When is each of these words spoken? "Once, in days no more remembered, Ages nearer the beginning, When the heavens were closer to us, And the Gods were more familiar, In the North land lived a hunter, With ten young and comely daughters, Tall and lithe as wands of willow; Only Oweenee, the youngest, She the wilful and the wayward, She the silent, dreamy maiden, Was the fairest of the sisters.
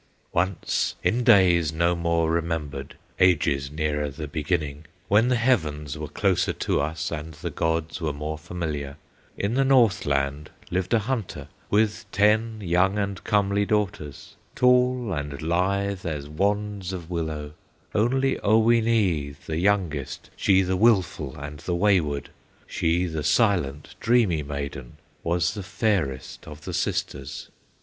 "Once, 0.33 0.95
in 1.03 1.23
days 1.23 1.71
no 1.71 1.95
more 1.95 2.31
remembered, 2.31 2.95
Ages 3.19 3.69
nearer 3.69 4.09
the 4.09 4.27
beginning, 4.27 4.85
When 5.07 5.27
the 5.27 5.35
heavens 5.35 5.95
were 5.95 6.07
closer 6.07 6.53
to 6.53 6.81
us, 6.81 7.11
And 7.11 7.35
the 7.35 7.51
Gods 7.51 8.01
were 8.01 8.11
more 8.11 8.39
familiar, 8.39 8.97
In 9.37 9.53
the 9.53 9.63
North 9.63 10.07
land 10.07 10.49
lived 10.71 10.95
a 10.95 10.97
hunter, 10.97 11.49
With 11.69 12.05
ten 12.11 12.61
young 12.61 12.97
and 12.97 13.23
comely 13.23 13.63
daughters, 13.63 14.35
Tall 14.55 15.13
and 15.13 15.39
lithe 15.39 16.03
as 16.03 16.27
wands 16.27 16.93
of 16.93 17.11
willow; 17.11 17.53
Only 17.93 18.39
Oweenee, 18.43 19.35
the 19.45 19.57
youngest, 19.59 20.31
She 20.35 20.63
the 20.63 20.75
wilful 20.77 21.37
and 21.39 21.59
the 21.59 21.75
wayward, 21.75 22.31
She 22.65 23.05
the 23.05 23.23
silent, 23.23 23.93
dreamy 23.99 24.41
maiden, 24.41 24.93
Was 25.21 25.53
the 25.53 25.61
fairest 25.61 26.47
of 26.47 26.61
the 26.61 26.73
sisters. 26.73 27.49